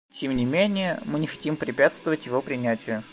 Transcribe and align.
Тем 0.11 0.35
не 0.35 0.45
менее, 0.45 0.99
мы 1.05 1.19
не 1.19 1.27
хотим 1.27 1.55
препятствовать 1.55 2.25
его 2.25 2.41
принятию. 2.41 3.03